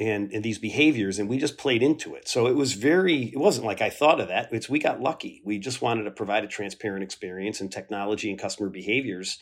And, 0.00 0.30
and 0.32 0.44
these 0.44 0.60
behaviors 0.60 1.18
and 1.18 1.28
we 1.28 1.38
just 1.38 1.58
played 1.58 1.82
into 1.82 2.14
it 2.14 2.28
so 2.28 2.46
it 2.46 2.54
was 2.54 2.74
very 2.74 3.32
it 3.32 3.36
wasn't 3.36 3.66
like 3.66 3.82
i 3.82 3.90
thought 3.90 4.20
of 4.20 4.28
that 4.28 4.48
it's 4.52 4.68
we 4.68 4.78
got 4.78 5.00
lucky 5.00 5.42
we 5.44 5.58
just 5.58 5.82
wanted 5.82 6.04
to 6.04 6.12
provide 6.12 6.44
a 6.44 6.46
transparent 6.46 7.02
experience 7.02 7.60
and 7.60 7.72
technology 7.72 8.30
and 8.30 8.38
customer 8.38 8.70
behaviors 8.70 9.40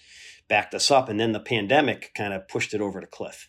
backed 0.48 0.74
us 0.74 0.90
up. 0.90 1.08
And 1.08 1.18
then 1.18 1.32
the 1.32 1.40
pandemic 1.40 2.12
kind 2.14 2.32
of 2.32 2.48
pushed 2.48 2.74
it 2.74 2.80
over 2.80 3.00
the 3.00 3.06
cliff. 3.06 3.48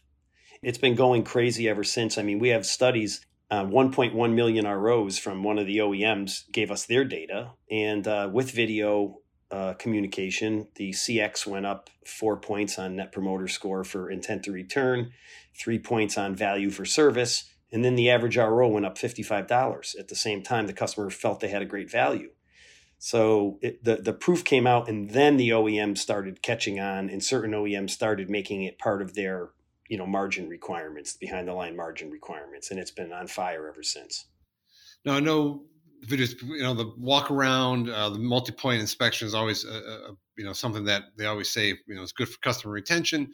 It's 0.62 0.78
been 0.78 0.96
going 0.96 1.24
crazy 1.24 1.70
ever 1.70 1.84
since. 1.84 2.18
I 2.18 2.24
mean, 2.24 2.40
we 2.40 2.50
have 2.50 2.66
studies. 2.66 3.26
Uh, 3.50 3.64
1.1 3.64 4.34
million 4.34 4.68
ROs 4.68 5.18
from 5.18 5.42
one 5.42 5.58
of 5.58 5.68
the 5.68 5.78
OEMs 5.78 6.52
gave 6.52 6.70
us 6.70 6.86
their 6.86 7.06
data. 7.06 7.52
And 7.72 8.06
uh, 8.08 8.30
with 8.32 8.52
video 8.52 9.20
uh, 9.50 9.74
communication, 9.74 10.68
the 10.76 10.92
CX 10.92 11.48
went 11.48 11.66
up 11.66 11.90
four 12.06 12.38
points 12.38 12.78
on 12.78 12.98
net 12.98 13.12
promoter 13.12 13.48
score 13.48 13.84
for 13.84 14.10
intent 14.10 14.44
to 14.44 14.52
return, 14.52 15.12
three 15.58 15.80
points 15.80 16.18
on 16.18 16.36
value 16.36 16.70
for 16.70 16.86
service. 16.86 17.46
And 17.72 17.84
then 17.84 17.96
the 17.96 18.10
average 18.10 18.38
RO 18.38 18.68
went 18.68 18.86
up 18.86 18.98
$55. 18.98 20.00
At 20.00 20.08
the 20.08 20.16
same 20.16 20.42
time, 20.42 20.68
the 20.68 20.74
customer 20.74 21.10
felt 21.10 21.40
they 21.40 21.50
had 21.50 21.62
a 21.62 21.66
great 21.66 21.92
value. 21.92 22.32
So 23.00 23.60
it, 23.62 23.84
the 23.84 23.98
the 23.98 24.14
proof 24.14 24.44
came 24.44 24.66
out, 24.66 24.90
and 24.90 25.12
then 25.12 25.38
the 25.38 25.50
OEM 25.50 25.98
started 25.98 26.42
catching 26.42 26.80
on, 26.80 27.10
and 27.10 27.24
certain 27.24 27.52
OEMs 27.52 27.92
started 27.92 28.30
making 28.30 28.64
it 28.64 28.80
part 28.80 29.02
of 29.02 29.14
their 29.14 29.50
you 29.88 29.98
know 29.98 30.08
margin 30.08 30.50
requirements, 30.50 31.14
behind 31.14 31.48
the 31.48 31.54
line 31.54 31.76
margin 31.76 32.10
requirements, 32.10 32.72
and 32.72 32.80
it's 32.80 32.92
been 32.92 33.14
on 33.14 33.28
fire 33.28 33.68
ever 33.68 33.84
since. 33.84 34.26
Now 35.06 35.14
I 35.14 35.20
know 35.20 35.66
videos, 36.06 36.42
you 36.42 36.62
know, 36.62 36.74
the 36.74 36.92
walk 36.98 37.32
around, 37.32 37.90
uh, 37.90 38.10
the 38.10 38.20
multi 38.20 38.52
point 38.52 38.82
inspection 38.82 39.28
is 39.28 39.34
always 39.34 39.66
a, 39.66 39.70
a, 39.70 40.18
you 40.38 40.46
know 40.46 40.54
something 40.54 40.84
that 40.86 41.04
they 41.18 41.26
always 41.26 41.50
say 41.50 41.68
you 41.88 41.96
know 41.96 42.04
is 42.04 42.12
good 42.12 42.30
for 42.30 42.40
customer 42.40 42.74
retention 42.74 43.32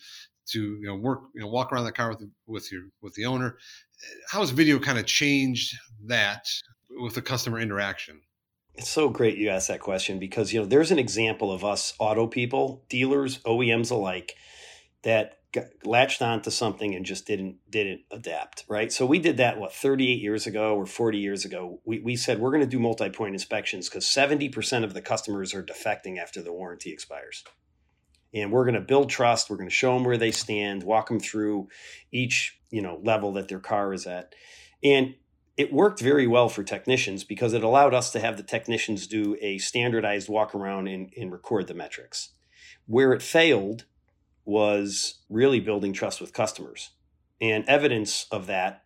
to 0.47 0.61
you 0.61 0.87
know 0.87 0.95
work 0.95 1.21
you 1.35 1.41
know 1.41 1.47
walk 1.47 1.71
around 1.71 1.85
the 1.85 1.91
car 1.91 2.09
with 2.09 2.23
with 2.47 2.71
your 2.71 2.83
with 3.01 3.13
the 3.15 3.25
owner. 3.25 3.57
How 4.29 4.39
has 4.39 4.51
video 4.51 4.79
kind 4.79 4.97
of 4.97 5.05
changed 5.05 5.77
that 6.05 6.47
with 6.89 7.15
the 7.15 7.21
customer 7.21 7.59
interaction? 7.59 8.21
It's 8.75 8.89
so 8.89 9.09
great 9.09 9.37
you 9.37 9.49
asked 9.49 9.67
that 9.67 9.81
question 9.81 10.19
because 10.19 10.51
you 10.51 10.59
know 10.59 10.65
there's 10.65 10.91
an 10.91 10.99
example 10.99 11.51
of 11.51 11.63
us 11.63 11.93
auto 11.99 12.27
people, 12.27 12.83
dealers, 12.89 13.39
OEMs 13.39 13.91
alike, 13.91 14.35
that 15.03 15.39
got, 15.53 15.65
latched 15.85 16.21
onto 16.21 16.49
something 16.49 16.93
and 16.93 17.05
just 17.05 17.25
didn't 17.25 17.57
didn't 17.69 18.01
adapt, 18.11 18.65
right? 18.67 18.91
So 18.91 19.05
we 19.05 19.19
did 19.19 19.37
that 19.37 19.59
what 19.59 19.71
38 19.71 20.19
years 20.19 20.45
ago 20.47 20.75
or 20.75 20.85
40 20.85 21.19
years 21.19 21.45
ago. 21.45 21.79
We 21.85 21.99
we 21.99 22.15
said 22.15 22.39
we're 22.39 22.51
going 22.51 22.61
to 22.63 22.67
do 22.67 22.79
multi-point 22.79 23.35
inspections 23.35 23.87
because 23.87 24.05
70% 24.05 24.83
of 24.83 24.93
the 24.93 25.01
customers 25.01 25.53
are 25.53 25.63
defecting 25.63 26.17
after 26.17 26.41
the 26.41 26.51
warranty 26.51 26.91
expires. 26.91 27.43
And 28.33 28.51
we're 28.51 28.65
going 28.65 28.73
to 28.73 28.81
build 28.81 29.11
trust, 29.11 29.49
we're 29.49 29.57
going 29.57 29.69
to 29.69 29.75
show 29.75 29.93
them 29.93 30.03
where 30.03 30.17
they 30.17 30.31
stand, 30.31 30.81
walk 30.81 31.07
them 31.07 31.19
through 31.19 31.67
each, 32.11 32.59
you 32.71 32.81
know, 32.81 32.99
level 33.03 33.33
that 33.33 33.47
their 33.47 33.59
car 33.59 33.93
is 33.93 34.07
at. 34.07 34.33
And 34.83 35.13
it 35.55 35.71
worked 35.71 35.99
very 35.99 36.25
well 36.25 36.49
for 36.49 36.63
technicians 36.63 37.23
because 37.23 37.53
it 37.53 37.63
allowed 37.63 37.93
us 37.93 38.11
to 38.11 38.19
have 38.19 38.37
the 38.37 38.43
technicians 38.43 39.05
do 39.05 39.37
a 39.39 39.59
standardized 39.59 40.29
walk 40.29 40.55
around 40.55 40.87
and, 40.87 41.13
and 41.15 41.31
record 41.31 41.67
the 41.67 41.75
metrics. 41.75 42.29
Where 42.87 43.13
it 43.13 43.21
failed 43.21 43.85
was 44.45 45.21
really 45.29 45.59
building 45.59 45.93
trust 45.93 46.21
with 46.21 46.33
customers. 46.33 46.91
And 47.41 47.65
evidence 47.67 48.25
of 48.31 48.47
that 48.47 48.83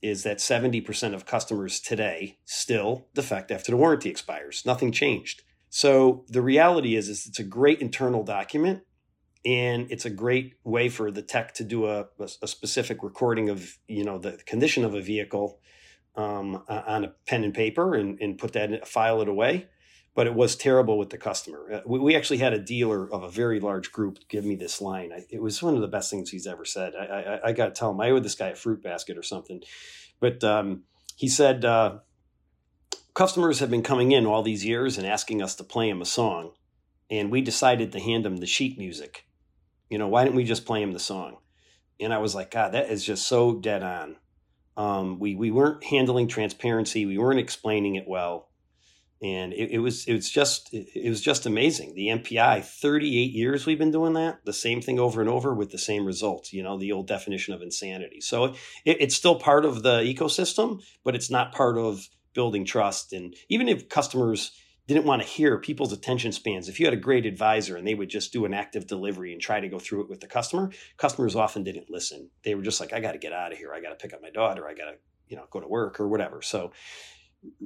is 0.00 0.22
that 0.22 0.38
70% 0.38 1.14
of 1.14 1.26
customers 1.26 1.80
today 1.80 2.38
still 2.44 3.08
defect 3.14 3.50
after 3.50 3.72
the 3.72 3.76
warranty 3.76 4.10
expires. 4.10 4.62
Nothing 4.64 4.92
changed. 4.92 5.42
So 5.70 6.24
the 6.28 6.42
reality 6.42 6.94
is, 6.94 7.08
is 7.08 7.26
it's 7.26 7.38
a 7.38 7.44
great 7.44 7.80
internal 7.80 8.22
document 8.22 8.82
and 9.44 9.90
it's 9.90 10.04
a 10.04 10.10
great 10.10 10.54
way 10.64 10.88
for 10.88 11.10
the 11.10 11.22
tech 11.22 11.54
to 11.54 11.64
do 11.64 11.86
a, 11.86 12.06
a 12.20 12.48
specific 12.48 13.02
recording 13.02 13.48
of 13.48 13.78
you 13.86 14.04
know 14.04 14.18
the 14.18 14.32
condition 14.46 14.84
of 14.84 14.94
a 14.94 15.00
vehicle 15.00 15.60
um, 16.16 16.62
on 16.68 17.04
a 17.04 17.14
pen 17.26 17.44
and 17.44 17.54
paper 17.54 17.94
and, 17.94 18.20
and 18.20 18.38
put 18.38 18.52
that 18.52 18.72
in, 18.72 18.80
file 18.84 19.22
it 19.22 19.28
away. 19.28 19.68
But 20.18 20.26
it 20.26 20.34
was 20.34 20.56
terrible 20.56 20.98
with 20.98 21.10
the 21.10 21.16
customer. 21.16 21.72
Uh, 21.72 21.80
we, 21.86 22.00
we, 22.00 22.16
actually 22.16 22.38
had 22.38 22.52
a 22.52 22.58
dealer 22.58 23.08
of 23.08 23.22
a 23.22 23.30
very 23.30 23.60
large 23.60 23.92
group 23.92 24.18
give 24.28 24.44
me 24.44 24.56
this 24.56 24.80
line. 24.80 25.12
I, 25.12 25.24
it 25.30 25.40
was 25.40 25.62
one 25.62 25.76
of 25.76 25.80
the 25.80 25.86
best 25.86 26.10
things 26.10 26.28
he's 26.28 26.48
ever 26.48 26.64
said. 26.64 26.94
I, 26.96 27.04
I, 27.04 27.48
I 27.48 27.52
got 27.52 27.66
to 27.66 27.70
tell 27.70 27.92
him, 27.92 28.00
I 28.00 28.10
owe 28.10 28.18
this 28.18 28.34
guy 28.34 28.48
a 28.48 28.56
fruit 28.56 28.82
basket 28.82 29.16
or 29.16 29.22
something. 29.22 29.62
But 30.18 30.42
um, 30.42 30.82
he 31.14 31.28
said, 31.28 31.64
uh, 31.64 31.98
customers 33.14 33.60
have 33.60 33.70
been 33.70 33.84
coming 33.84 34.10
in 34.10 34.26
all 34.26 34.42
these 34.42 34.64
years 34.64 34.98
and 34.98 35.06
asking 35.06 35.40
us 35.40 35.54
to 35.54 35.62
play 35.62 35.88
him 35.88 36.02
a 36.02 36.04
song. 36.04 36.50
And 37.08 37.30
we 37.30 37.40
decided 37.40 37.92
to 37.92 38.00
hand 38.00 38.26
him 38.26 38.38
the 38.38 38.46
sheet 38.46 38.76
music. 38.76 39.24
You 39.88 39.98
know, 39.98 40.08
why 40.08 40.24
didn't 40.24 40.34
we 40.34 40.42
just 40.42 40.66
play 40.66 40.82
him 40.82 40.94
the 40.94 40.98
song? 40.98 41.36
And 42.00 42.12
I 42.12 42.18
was 42.18 42.34
like, 42.34 42.50
God, 42.50 42.72
that 42.72 42.90
is 42.90 43.04
just 43.04 43.28
so 43.28 43.54
dead 43.54 43.84
on. 43.84 44.16
Um, 44.76 45.20
we 45.20 45.36
we 45.36 45.52
weren't 45.52 45.84
handling 45.84 46.26
transparency. 46.26 47.06
We 47.06 47.18
weren't 47.18 47.38
explaining 47.38 47.94
it 47.94 48.08
well, 48.08 48.48
and 49.20 49.52
it, 49.52 49.72
it 49.72 49.78
was 49.78 50.06
it 50.06 50.14
was 50.14 50.30
just 50.30 50.72
it, 50.72 51.08
was 51.08 51.20
just 51.20 51.46
amazing. 51.46 51.94
The 51.94 52.08
MPI, 52.08 52.64
thirty 52.64 53.18
eight 53.18 53.32
years 53.32 53.66
we've 53.66 53.78
been 53.78 53.90
doing 53.90 54.12
that, 54.14 54.44
the 54.44 54.52
same 54.52 54.80
thing 54.80 54.98
over 54.98 55.20
and 55.20 55.30
over 55.30 55.54
with 55.54 55.70
the 55.70 55.78
same 55.78 56.04
results. 56.04 56.52
You 56.52 56.62
know, 56.62 56.78
the 56.78 56.92
old 56.92 57.08
definition 57.08 57.54
of 57.54 57.62
insanity. 57.62 58.20
So 58.20 58.44
it, 58.84 58.98
it's 59.00 59.16
still 59.16 59.38
part 59.38 59.64
of 59.64 59.82
the 59.82 60.00
ecosystem, 60.00 60.82
but 61.04 61.14
it's 61.14 61.30
not 61.30 61.52
part 61.52 61.78
of 61.78 62.08
building 62.34 62.64
trust. 62.64 63.12
And 63.12 63.34
even 63.48 63.68
if 63.68 63.88
customers 63.88 64.52
didn't 64.88 65.04
want 65.04 65.20
to 65.20 65.28
hear 65.28 65.58
people's 65.58 65.92
attention 65.92 66.32
spans. 66.32 66.66
If 66.66 66.80
you 66.80 66.86
had 66.86 66.94
a 66.94 66.96
great 66.96 67.26
advisor 67.26 67.76
and 67.76 67.86
they 67.86 67.94
would 67.94 68.08
just 68.08 68.32
do 68.32 68.46
an 68.46 68.54
active 68.54 68.86
delivery 68.86 69.34
and 69.34 69.40
try 69.40 69.60
to 69.60 69.68
go 69.68 69.78
through 69.78 70.04
it 70.04 70.08
with 70.08 70.20
the 70.20 70.26
customer, 70.26 70.70
customers 70.96 71.36
often 71.36 71.62
didn't 71.62 71.90
listen. 71.90 72.30
They 72.42 72.54
were 72.54 72.62
just 72.62 72.80
like, 72.80 72.94
I 72.94 73.00
got 73.00 73.12
to 73.12 73.18
get 73.18 73.34
out 73.34 73.52
of 73.52 73.58
here. 73.58 73.74
I 73.74 73.82
got 73.82 73.90
to 73.90 73.96
pick 73.96 74.14
up 74.14 74.22
my 74.22 74.30
daughter. 74.30 74.66
I 74.66 74.72
got 74.72 74.86
to, 74.86 74.94
you 75.28 75.36
know, 75.36 75.44
go 75.50 75.60
to 75.60 75.68
work 75.68 76.00
or 76.00 76.08
whatever. 76.08 76.40
So 76.40 76.72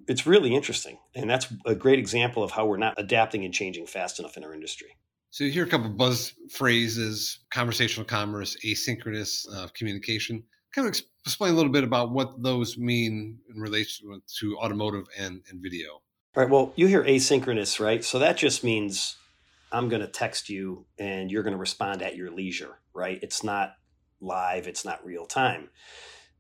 it's 0.07 0.27
really 0.27 0.55
interesting. 0.55 0.99
And 1.15 1.29
that's 1.29 1.47
a 1.67 1.75
great 1.75 1.99
example 1.99 2.43
of 2.43 2.51
how 2.51 2.67
we're 2.67 2.77
not 2.77 2.95
adapting 2.99 3.45
and 3.45 3.55
changing 3.55 3.87
fast 3.87 4.19
enough 4.19 4.37
in 4.37 4.45
our 4.45 4.55
industry. 4.55 4.97
So 5.31 5.45
you 5.45 5.51
hear 5.51 5.65
a 5.65 5.69
couple 5.69 5.87
of 5.87 5.97
buzz 5.97 6.35
phrases, 6.51 7.39
conversational 7.51 8.05
commerce, 8.05 8.57
asynchronous 8.65 9.47
uh, 9.55 9.69
communication. 9.75 10.43
Kind 10.75 10.89
of 10.89 11.01
explain 11.25 11.53
a 11.53 11.57
little 11.57 11.73
bit 11.73 11.85
about 11.85 12.13
what 12.13 12.43
those 12.43 12.77
mean 12.77 13.39
in 13.55 13.61
relation 13.61 14.21
to 14.41 14.59
automotive 14.59 15.07
and, 15.19 15.43
and 15.49 15.63
video. 15.63 16.03
All 16.35 16.43
right. 16.43 16.51
Well, 16.51 16.73
you 16.77 16.87
hear 16.87 17.05
asynchronous, 17.05 17.81
right? 17.81 18.05
So 18.05 18.19
that 18.19 18.37
just 18.37 18.65
means 18.65 19.17
I'm 19.71 19.89
going 19.89 20.03
to 20.03 20.09
text 20.09 20.49
you 20.49 20.87
and 20.99 21.31
you're 21.31 21.43
going 21.43 21.55
to 21.55 21.59
respond 21.59 22.03
at 22.03 22.17
your 22.17 22.31
leisure, 22.31 22.79
right? 22.95 23.19
It's 23.23 23.43
not 23.43 23.75
live, 24.21 24.67
it's 24.67 24.85
not 24.85 25.05
real 25.05 25.27
time. 25.27 25.71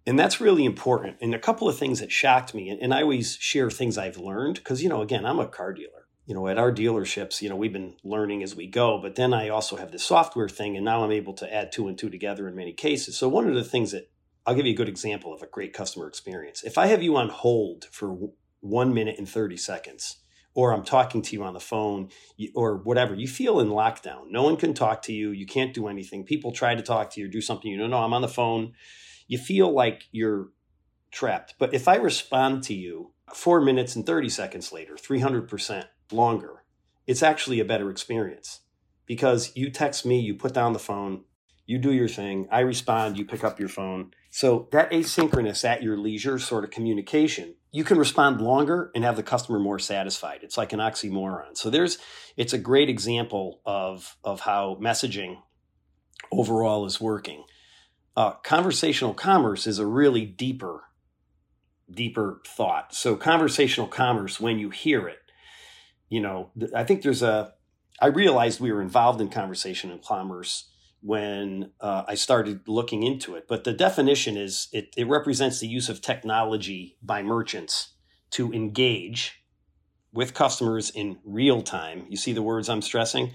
And 0.07 0.19
that's 0.19 0.41
really 0.41 0.65
important. 0.65 1.17
And 1.21 1.35
a 1.35 1.39
couple 1.39 1.69
of 1.69 1.79
things 1.79 2.01
that 2.01 2.11
shocked 2.11 2.55
me, 2.55 2.69
and, 2.69 2.81
and 2.81 2.93
I 2.93 3.03
always 3.03 3.37
share 3.37 3.71
things 3.71 3.97
I've 3.97 4.17
learned 4.17 4.57
because, 4.57 4.83
you 4.83 4.89
know, 4.89 5.01
again, 5.01 5.25
I'm 5.25 5.39
a 5.39 5.47
car 5.47 5.73
dealer. 5.73 6.09
You 6.27 6.35
know, 6.35 6.47
at 6.47 6.59
our 6.59 6.73
dealerships, 6.73 7.43
you 7.43 7.49
know, 7.49 7.57
we've 7.57 7.73
been 7.73 7.97
learning 8.05 8.43
as 8.43 8.55
we 8.55 8.69
go, 8.69 8.99
but 9.01 9.17
then 9.17 9.35
I 9.35 9.49
also 9.49 9.77
have 9.77 9.91
this 9.91 10.05
software 10.05 10.49
thing, 10.49 10.77
and 10.77 10.85
now 10.85 11.03
I'm 11.03 11.11
able 11.11 11.35
to 11.35 11.53
add 11.53 11.73
two 11.73 11.89
and 11.89 11.99
two 11.99 12.11
together 12.11 12.47
in 12.49 12.55
many 12.55 12.73
cases. 12.73 13.19
So, 13.19 13.29
one 13.29 13.49
of 13.49 13.57
the 13.57 13.65
things 13.65 13.91
that 13.91 14.09
I'll 14.47 14.55
give 14.55 14.67
you 14.67 14.73
a 14.73 14.77
good 14.77 14.89
example 14.89 15.33
of 15.33 15.43
a 15.43 15.47
great 15.47 15.73
customer 15.73 16.09
experience. 16.09 16.65
If 16.65 16.79
I 16.79 16.87
have 16.87 17.03
you 17.03 17.17
on 17.17 17.29
hold 17.29 17.87
for 17.93 18.17
one 18.61 18.93
minute 18.93 19.17
and 19.19 19.29
30 19.29 19.57
seconds 19.57 20.17
or 20.55 20.73
I'm 20.73 20.85
talking 20.85 21.23
to 21.23 21.37
you 21.37 21.45
on 21.45 21.55
the 21.55 21.61
phone 21.61 22.11
or 22.55 22.77
whatever, 22.79 23.15
you 23.15 23.29
feel 23.29 23.61
in 23.61 23.69
lockdown. 23.69 24.31
No 24.31 24.43
one 24.43 24.57
can 24.57 24.75
talk 24.75 25.03
to 25.03 25.13
you. 25.13 25.31
You 25.31 25.47
can't 25.47 25.73
do 25.73 25.87
anything. 25.87 26.25
People 26.25 26.53
try 26.53 26.75
to 26.75 26.83
talk 26.83 27.11
to 27.11 27.21
you 27.21 27.27
or 27.27 27.31
do 27.31 27.41
something. 27.41 27.71
You 27.71 27.87
know, 27.87 28.03
I'm 28.03 28.13
on 28.13 28.23
the 28.23 28.29
phone. 28.29 28.73
You 29.33 29.39
feel 29.39 29.73
like 29.73 30.05
you're 30.13 30.49
trapped. 31.11 31.55
But 31.59 31.73
if 31.75 31.89
I 31.89 31.97
respond 31.97 32.63
to 32.65 32.75
you 32.75 33.13
four 33.35 33.61
minutes 33.61 33.97
and 33.97 34.05
30 34.05 34.29
seconds 34.29 34.73
later, 34.73 34.95
300% 34.95 35.85
longer, 36.13 36.65
it's 37.07 37.23
actually 37.23 37.59
a 37.61 37.65
better 37.65 37.91
experience 37.91 38.61
because 39.07 39.53
you 39.57 39.71
text 39.71 40.05
me, 40.05 40.21
you 40.21 40.35
put 40.35 40.55
down 40.55 40.73
the 40.73 40.79
phone, 40.79 41.25
you 41.67 41.79
do 41.79 41.93
your 41.93 42.09
thing, 42.09 42.47
I 42.51 42.61
respond, 42.61 43.17
you 43.17 43.25
pick 43.25 43.43
up 43.43 43.59
your 43.59 43.69
phone. 43.69 44.11
So 44.31 44.69
that 44.73 44.91
asynchronous 44.91 45.65
at 45.65 45.83
your 45.83 45.97
leisure 45.97 46.39
sort 46.39 46.65
of 46.65 46.71
communication 46.71 47.55
you 47.73 47.85
can 47.85 47.99
respond 47.99 48.41
longer 48.41 48.91
and 48.95 49.03
have 49.03 49.17
the 49.17 49.23
customer 49.23 49.59
more 49.59 49.79
satisfied. 49.79 50.41
It's 50.43 50.59
like 50.59 50.75
an 50.75 50.79
oxymoron. 50.79 51.57
So 51.57 51.71
there's 51.71 51.99
it's 52.37 52.53
a 52.53 52.59
great 52.59 52.91
example 52.91 53.61
of 53.65 54.17
of 54.23 54.41
how 54.41 54.79
messaging 54.81 55.39
overall 56.31 56.85
is 56.85 57.01
working. 57.01 57.45
Uh, 58.17 58.33
conversational 58.33 59.15
commerce 59.15 59.67
is 59.67 59.79
a 59.79 59.87
really 59.87 60.27
deeper 60.27 60.85
deeper 61.91 62.41
thought. 62.47 62.95
So 62.95 63.17
conversational 63.17 63.87
commerce, 63.87 64.41
when 64.41 64.59
you 64.59 64.71
hear 64.71 65.09
it, 65.09 65.19
you 66.09 66.21
know, 66.21 66.51
I 66.75 66.85
think 66.85 67.03
there's 67.03 67.23
a, 67.23 67.53
I 68.01 68.07
realized 68.07 68.61
we 68.61 68.73
were 68.73 68.83
involved 68.83 69.21
in 69.21 69.29
conversation 69.29 69.91
and 69.91 70.03
commerce 70.03 70.71
when 71.01 71.73
uh, 71.81 72.05
I 72.07 72.15
started 72.15 72.67
looking 72.67 73.03
into 73.03 73.35
it. 73.35 73.47
But 73.49 73.65
the 73.65 73.73
definition 73.73 74.37
is 74.37 74.69
it, 74.73 74.95
it 74.97 75.09
represents 75.09 75.61
the 75.61 75.69
use 75.69 75.89
of 75.89 76.01
technology 76.01 76.97
by 77.03 77.23
merchants 77.23 77.95
to 78.33 78.53
engage 78.53 79.43
with 80.13 80.35
customers 80.35 80.91
in 80.91 81.19
real 81.25 81.63
time. 81.63 82.07
You 82.09 82.17
see 82.17 82.33
the 82.33 82.43
words 82.43 82.69
I'm 82.69 82.83
stressing? 82.83 83.33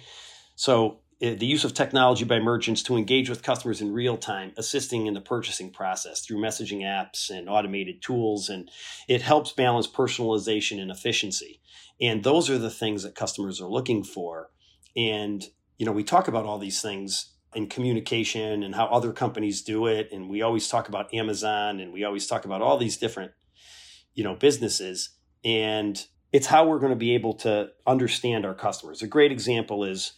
So, 0.55 1.01
Uh, 1.19 1.33
the 1.33 1.47
use 1.47 1.63
of 1.63 1.73
technology 1.73 2.23
by 2.23 2.37
merchants 2.37 2.83
to 2.83 2.95
engage 2.95 3.27
with 3.27 3.41
customers 3.41 3.81
in 3.81 3.91
real 3.91 4.17
time, 4.17 4.51
assisting 4.55 5.07
in 5.07 5.15
the 5.15 5.21
purchasing 5.21 5.71
process 5.71 6.21
through 6.21 6.37
messaging 6.37 6.81
apps 6.81 7.31
and 7.31 7.49
automated 7.49 8.01
tools. 8.03 8.49
And 8.49 8.69
it 9.07 9.23
helps 9.23 9.51
balance 9.51 9.87
personalization 9.87 10.79
and 10.79 10.91
efficiency. 10.91 11.59
And 11.99 12.23
those 12.23 12.49
are 12.51 12.59
the 12.59 12.69
things 12.69 13.01
that 13.01 13.15
customers 13.15 13.59
are 13.59 13.67
looking 13.67 14.03
for. 14.03 14.51
And, 14.95 15.43
you 15.77 15.87
know, 15.87 15.91
we 15.91 16.03
talk 16.03 16.27
about 16.27 16.45
all 16.45 16.59
these 16.59 16.81
things 16.81 17.33
in 17.55 17.67
communication 17.67 18.61
and 18.61 18.75
how 18.75 18.85
other 18.85 19.11
companies 19.11 19.63
do 19.63 19.87
it. 19.87 20.09
And 20.11 20.29
we 20.29 20.43
always 20.43 20.67
talk 20.67 20.87
about 20.87 21.11
Amazon 21.15 21.79
and 21.79 21.91
we 21.91 22.03
always 22.03 22.27
talk 22.27 22.45
about 22.45 22.61
all 22.61 22.77
these 22.77 22.97
different, 22.97 23.31
you 24.13 24.23
know, 24.23 24.35
businesses. 24.35 25.09
And 25.43 25.99
it's 26.31 26.47
how 26.47 26.67
we're 26.67 26.79
going 26.79 26.91
to 26.91 26.95
be 26.95 27.15
able 27.15 27.33
to 27.35 27.69
understand 27.87 28.45
our 28.45 28.53
customers. 28.53 29.01
A 29.01 29.07
great 29.07 29.31
example 29.31 29.83
is 29.83 30.13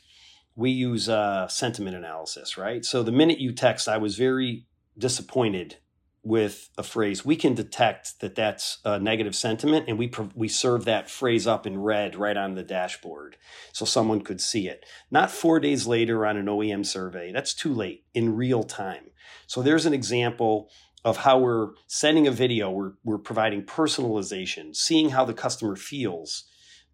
we 0.60 0.72
use 0.72 1.08
uh, 1.08 1.48
sentiment 1.48 1.96
analysis, 1.96 2.58
right? 2.58 2.84
So 2.84 3.02
the 3.02 3.12
minute 3.12 3.40
you 3.40 3.54
text, 3.54 3.88
I 3.88 3.98
was 3.98 4.18
very 4.18 4.66
disappointed 4.98 5.78
with 6.22 6.70
a 6.78 6.84
phrase, 6.84 7.24
we 7.24 7.38
can 7.38 7.56
detect 7.56 8.20
that 8.20 8.36
that's 8.36 8.80
a 8.84 9.00
negative 9.00 9.36
sentiment, 9.36 9.86
and 9.88 9.98
we 9.98 10.12
we 10.36 10.50
serve 10.50 10.84
that 10.86 11.10
phrase 11.10 11.48
up 11.48 11.66
in 11.66 11.80
red 11.80 12.16
right 12.16 12.36
on 12.36 12.56
the 12.56 12.64
dashboard, 12.64 13.38
so 13.72 13.86
someone 13.86 14.22
could 14.22 14.42
see 14.42 14.68
it. 14.68 14.86
Not 15.10 15.32
four 15.32 15.62
days 15.62 15.88
later 15.88 16.26
on 16.26 16.36
an 16.36 16.48
OEM 16.48 16.86
survey. 16.86 17.32
That's 17.32 17.54
too 17.54 17.74
late 17.74 18.04
in 18.14 18.36
real 18.36 18.64
time. 18.64 19.12
So 19.48 19.62
there's 19.62 19.86
an 19.86 19.94
example 19.94 20.70
of 21.06 21.18
how 21.18 21.40
we're 21.40 21.70
sending 21.88 22.28
a 22.28 22.32
video. 22.32 22.70
We're 22.70 22.94
we're 23.06 23.18
providing 23.18 23.64
personalization, 23.64 24.76
seeing 24.76 25.12
how 25.12 25.24
the 25.24 25.34
customer 25.34 25.78
feels. 25.78 26.44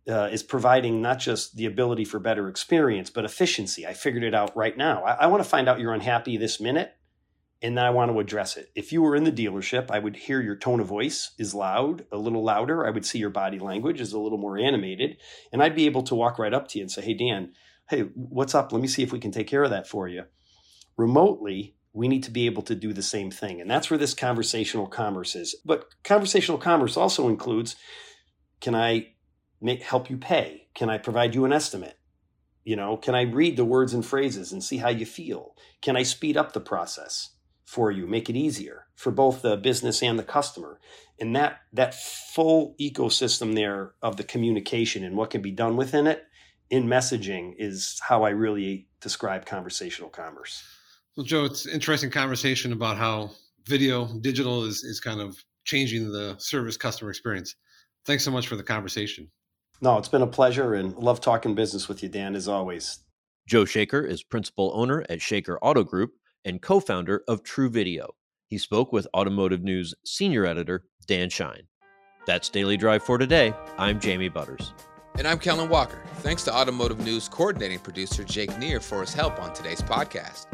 Uh, 0.07 0.29
is 0.31 0.43
providing 0.43 1.01
not 1.01 1.17
just 1.17 1.55
the 1.55 1.65
ability 1.65 2.05
for 2.05 2.19
better 2.19 2.47
experience, 2.47 3.09
but 3.09 3.25
efficiency. 3.25 3.87
I 3.87 3.93
figured 3.93 4.23
it 4.23 4.35
out 4.35 4.55
right 4.55 4.77
now. 4.77 5.03
I, 5.03 5.13
I 5.13 5.25
want 5.25 5.41
to 5.41 5.49
find 5.49 5.67
out 5.67 5.79
you're 5.79 5.95
unhappy 5.95 6.37
this 6.37 6.61
minute 6.61 6.95
and 7.61 7.77
then 7.77 7.85
I 7.85 7.89
want 7.89 8.11
to 8.11 8.19
address 8.19 8.57
it. 8.57 8.69
If 8.75 8.91
you 8.91 9.01
were 9.01 9.15
in 9.15 9.23
the 9.23 9.31
dealership, 9.31 9.89
I 9.89 9.97
would 9.97 10.15
hear 10.15 10.41
your 10.41 10.55
tone 10.55 10.79
of 10.79 10.87
voice 10.87 11.31
is 11.39 11.55
loud, 11.55 12.05
a 12.11 12.17
little 12.17 12.43
louder. 12.43 12.85
I 12.85 12.89
would 12.91 13.05
see 13.05 13.17
your 13.17 13.29
body 13.29 13.59
language 13.59 14.01
is 14.01 14.13
a 14.13 14.19
little 14.19 14.37
more 14.37 14.57
animated, 14.57 15.17
and 15.51 15.63
I'd 15.63 15.75
be 15.75 15.87
able 15.87 16.03
to 16.03 16.15
walk 16.15 16.37
right 16.37 16.53
up 16.53 16.67
to 16.69 16.77
you 16.77 16.83
and 16.83 16.91
say, 16.91 17.01
"Hey 17.01 17.13
Dan, 17.13 17.53
hey, 17.89 18.01
what's 18.13 18.53
up? 18.53 18.71
Let 18.71 18.81
me 18.81 18.87
see 18.87 19.03
if 19.03 19.11
we 19.11 19.19
can 19.19 19.31
take 19.31 19.47
care 19.47 19.63
of 19.63 19.71
that 19.71 19.87
for 19.87 20.07
you." 20.07 20.25
Remotely, 20.97 21.75
we 21.91 22.07
need 22.07 22.23
to 22.23 22.31
be 22.31 22.45
able 22.45 22.61
to 22.63 22.75
do 22.75 22.93
the 22.93 23.01
same 23.01 23.31
thing, 23.31 23.61
and 23.61 23.71
that's 23.71 23.89
where 23.89 23.97
this 23.97 24.13
conversational 24.13 24.87
commerce 24.87 25.35
is. 25.35 25.55
But 25.65 25.85
conversational 26.03 26.57
commerce 26.59 26.97
also 26.97 27.29
includes 27.29 27.75
can 28.59 28.75
I 28.75 29.14
help 29.83 30.09
you 30.09 30.17
pay? 30.17 30.67
Can 30.73 30.89
I 30.89 30.97
provide 30.97 31.35
you 31.35 31.45
an 31.45 31.53
estimate? 31.53 31.97
You 32.63 32.75
know, 32.75 32.97
can 32.97 33.15
I 33.15 33.21
read 33.21 33.57
the 33.57 33.65
words 33.65 33.93
and 33.93 34.05
phrases 34.05 34.51
and 34.51 34.63
see 34.63 34.77
how 34.77 34.89
you 34.89 35.05
feel? 35.05 35.55
Can 35.81 35.95
I 35.95 36.03
speed 36.03 36.35
up 36.35 36.53
the 36.53 36.59
process? 36.59 37.35
for 37.65 37.91
you, 37.91 38.07
make 38.07 38.29
it 38.29 38.35
easier 38.35 38.85
for 38.95 39.11
both 39.11 39.41
the 39.41 39.57
business 39.57 40.01
and 40.01 40.17
the 40.17 40.23
customer. 40.23 40.79
And 41.19 41.35
that 41.35 41.61
that 41.73 41.95
full 41.95 42.75
ecosystem 42.79 43.55
there 43.55 43.93
of 44.01 44.17
the 44.17 44.23
communication 44.23 45.03
and 45.03 45.17
what 45.17 45.31
can 45.31 45.41
be 45.41 45.51
done 45.51 45.75
within 45.75 46.07
it 46.07 46.23
in 46.69 46.85
messaging 46.85 47.53
is 47.57 47.99
how 48.07 48.23
I 48.23 48.29
really 48.29 48.87
describe 49.01 49.45
conversational 49.45 50.09
commerce. 50.09 50.63
Well, 51.17 51.25
Joe, 51.25 51.45
it's 51.45 51.65
interesting 51.65 52.09
conversation 52.11 52.71
about 52.71 52.97
how 52.97 53.31
video, 53.67 54.07
digital 54.21 54.63
is, 54.65 54.83
is 54.83 54.99
kind 54.99 55.21
of 55.21 55.37
changing 55.63 56.11
the 56.11 56.35
service 56.37 56.77
customer 56.77 57.09
experience. 57.09 57.55
Thanks 58.05 58.23
so 58.23 58.31
much 58.31 58.47
for 58.47 58.55
the 58.55 58.63
conversation. 58.63 59.29
No, 59.81 59.97
it's 59.97 60.07
been 60.07 60.21
a 60.21 60.27
pleasure 60.27 60.73
and 60.73 60.95
love 60.97 61.19
talking 61.19 61.53
business 61.53 61.89
with 61.89 62.01
you, 62.01 62.07
Dan, 62.07 62.35
as 62.35 62.47
always. 62.47 62.99
Joe 63.47 63.65
Shaker 63.65 64.01
is 64.01 64.23
principal 64.23 64.71
owner 64.73 65.05
at 65.09 65.21
Shaker 65.21 65.59
Auto 65.61 65.83
Group 65.83 66.13
and 66.45 66.61
co 66.61 66.79
founder 66.79 67.23
of 67.27 67.43
True 67.43 67.69
Video. 67.69 68.15
He 68.47 68.57
spoke 68.57 68.93
with 68.93 69.07
Automotive 69.13 69.63
News 69.63 69.93
senior 70.05 70.45
editor 70.45 70.85
Dan 71.07 71.29
Shine. 71.29 71.67
That's 72.25 72.49
Daily 72.49 72.77
Drive 72.77 73.03
for 73.03 73.17
today. 73.17 73.53
I'm 73.77 73.99
Jamie 73.99 74.29
Butters. 74.29 74.73
And 75.17 75.27
I'm 75.27 75.39
Kellen 75.39 75.69
Walker. 75.69 76.01
Thanks 76.17 76.43
to 76.45 76.55
Automotive 76.55 76.99
News 76.99 77.27
coordinating 77.27 77.79
producer 77.79 78.23
Jake 78.23 78.57
Neer 78.57 78.79
for 78.79 79.01
his 79.01 79.13
help 79.13 79.39
on 79.41 79.53
today's 79.53 79.81
podcast. 79.81 80.47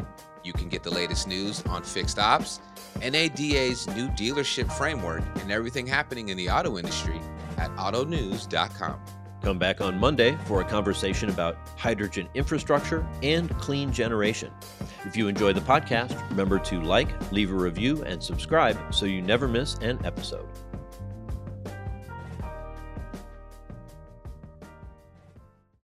You 0.44 0.52
can 0.52 0.68
get 0.68 0.82
the 0.82 0.90
latest 0.90 1.28
news 1.28 1.62
on 1.66 1.84
fixed 1.84 2.18
ops, 2.18 2.60
NADA's 3.00 3.86
new 3.88 4.08
dealership 4.08 4.70
framework, 4.72 5.22
and 5.36 5.52
everything 5.52 5.86
happening 5.86 6.30
in 6.30 6.36
the 6.36 6.50
auto 6.50 6.76
industry 6.76 7.20
at 7.58 7.70
autonews.com. 7.76 9.00
Come 9.42 9.58
back 9.58 9.80
on 9.80 9.98
Monday 9.98 10.38
for 10.44 10.60
a 10.60 10.64
conversation 10.64 11.28
about 11.28 11.56
hydrogen 11.76 12.28
infrastructure 12.34 13.04
and 13.22 13.50
clean 13.58 13.92
generation. 13.92 14.52
If 15.04 15.16
you 15.16 15.26
enjoy 15.26 15.52
the 15.52 15.60
podcast, 15.60 16.28
remember 16.30 16.60
to 16.60 16.80
like, 16.80 17.32
leave 17.32 17.50
a 17.50 17.56
review, 17.56 18.02
and 18.04 18.22
subscribe 18.22 18.94
so 18.94 19.04
you 19.04 19.20
never 19.20 19.48
miss 19.48 19.74
an 19.78 19.98
episode. 20.04 20.46